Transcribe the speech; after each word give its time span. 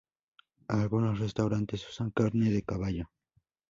Algunos 0.69 1.19
restaurantes 1.19 1.87
usan 1.87 2.09
carne 2.09 2.49
de 2.49 2.63
caballo. 2.63 3.05